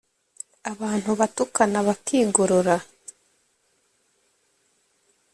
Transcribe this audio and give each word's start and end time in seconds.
abantu 0.71 1.09
batukana 1.19 1.79
bakigorora, 1.87 2.75